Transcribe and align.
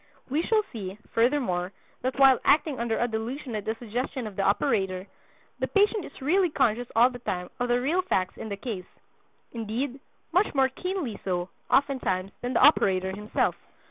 We 0.31 0.41
shall 0.41 0.63
see, 0.73 0.97
furthermore, 1.13 1.73
that 2.01 2.17
while 2.17 2.39
acting 2.43 2.79
under 2.79 2.97
a 2.97 3.07
delusion 3.07 3.55
at 3.55 3.65
the 3.65 3.75
suggestion 3.75 4.25
of 4.25 4.35
the 4.35 4.41
operator, 4.41 5.05
the 5.59 5.67
patient 5.67 6.05
is 6.05 6.21
really 6.23 6.49
conscious 6.49 6.87
all 6.95 7.11
the 7.11 7.19
time 7.19 7.51
of 7.59 7.67
the 7.67 7.79
real 7.79 8.01
facts 8.01 8.35
in 8.35 8.49
the 8.49 8.57
case—indeed, 8.57 9.99
much 10.31 10.55
more 10.55 10.69
keenly 10.69 11.19
so, 11.23 11.49
oftentimes, 11.69 12.31
than 12.41 12.53
the 12.53 12.61
operator 12.63 13.11
himself. 13.11 13.53